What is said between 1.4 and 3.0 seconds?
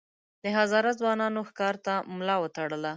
ښکار ته ملا وتړله.